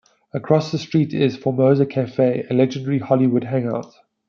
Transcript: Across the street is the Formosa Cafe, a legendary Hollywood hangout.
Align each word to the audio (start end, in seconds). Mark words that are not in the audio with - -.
Across 0.33 0.71
the 0.71 0.79
street 0.79 1.13
is 1.13 1.35
the 1.35 1.41
Formosa 1.43 1.85
Cafe, 1.85 2.47
a 2.49 2.53
legendary 2.55 2.97
Hollywood 2.97 3.43
hangout. 3.43 3.93